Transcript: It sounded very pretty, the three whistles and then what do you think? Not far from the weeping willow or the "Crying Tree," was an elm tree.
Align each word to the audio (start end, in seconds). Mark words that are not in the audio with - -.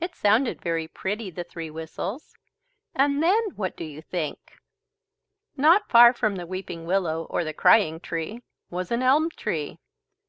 It 0.00 0.16
sounded 0.16 0.60
very 0.60 0.88
pretty, 0.88 1.30
the 1.30 1.44
three 1.44 1.70
whistles 1.70 2.34
and 2.92 3.22
then 3.22 3.50
what 3.54 3.76
do 3.76 3.84
you 3.84 4.02
think? 4.02 4.58
Not 5.56 5.88
far 5.88 6.12
from 6.12 6.34
the 6.34 6.44
weeping 6.44 6.86
willow 6.86 7.22
or 7.30 7.44
the 7.44 7.54
"Crying 7.54 8.00
Tree," 8.00 8.42
was 8.68 8.90
an 8.90 9.00
elm 9.00 9.30
tree. 9.30 9.78